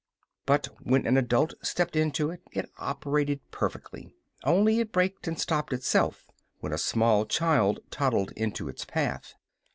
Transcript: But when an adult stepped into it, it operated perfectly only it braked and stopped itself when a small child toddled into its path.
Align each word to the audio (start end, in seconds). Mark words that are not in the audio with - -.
But 0.47 0.65
when 0.81 1.05
an 1.05 1.15
adult 1.15 1.53
stepped 1.61 1.95
into 1.95 2.31
it, 2.31 2.41
it 2.51 2.71
operated 2.79 3.39
perfectly 3.51 4.15
only 4.43 4.79
it 4.79 4.91
braked 4.91 5.27
and 5.27 5.39
stopped 5.39 5.73
itself 5.73 6.25
when 6.59 6.73
a 6.73 6.79
small 6.79 7.27
child 7.27 7.81
toddled 7.91 8.31
into 8.35 8.67
its 8.67 8.83
path. 8.83 9.35